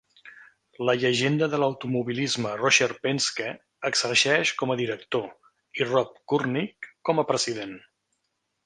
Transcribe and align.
La 0.89 0.93
llegenda 1.01 1.49
de 1.51 1.59
l'automobilisme 1.63 2.55
Roger 2.63 2.89
Penske 3.03 3.53
exerceix 3.91 4.55
com 4.63 4.75
a 4.77 4.81
director 4.83 5.29
i 5.83 5.89
Rob 5.93 6.21
Kurnick 6.33 6.91
com 7.11 7.25
a 7.27 7.31
president. 7.35 7.81